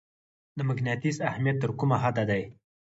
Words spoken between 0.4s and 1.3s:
د مقناطیس